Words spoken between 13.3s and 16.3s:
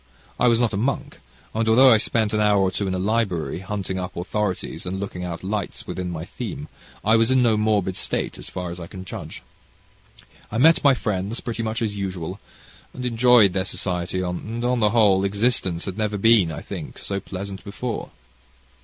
their society, and, on the whole, existence had never